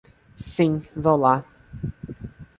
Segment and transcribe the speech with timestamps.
[0.53, 1.45] Sim, vou lá.